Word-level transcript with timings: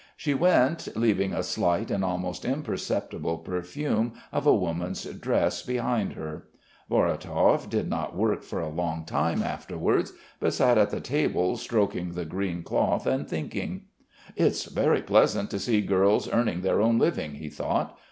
She 0.17 0.33
went, 0.33 0.87
leaving 0.95 1.31
a 1.31 1.43
slight 1.43 1.91
and 1.91 2.03
almost 2.03 2.43
imperceptible 2.43 3.37
perfume 3.37 4.13
of 4.31 4.47
a 4.47 4.55
woman's 4.55 5.03
dress 5.03 5.61
behind 5.61 6.13
her. 6.13 6.47
Vorotov 6.89 7.69
did 7.69 7.87
not 7.87 8.15
work 8.15 8.41
for 8.41 8.59
a 8.59 8.67
long 8.67 9.05
time 9.05 9.43
afterwards 9.43 10.13
but 10.39 10.55
sat 10.55 10.79
at 10.79 10.89
the 10.89 11.01
table 11.01 11.55
stroking 11.55 12.13
the 12.13 12.25
green 12.25 12.63
cloth 12.63 13.05
and 13.05 13.27
thinking. 13.29 13.83
"It's 14.35 14.63
very 14.65 15.03
pleasant 15.03 15.51
to 15.51 15.59
see 15.59 15.81
girls 15.81 16.27
earning 16.33 16.61
their 16.61 16.81
own 16.81 16.97
living," 16.97 17.35
he 17.35 17.49
thought. 17.51 17.95